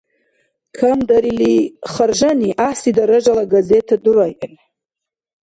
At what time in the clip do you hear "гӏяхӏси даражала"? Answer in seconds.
2.57-3.45